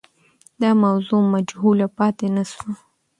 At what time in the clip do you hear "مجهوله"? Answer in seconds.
1.33-1.87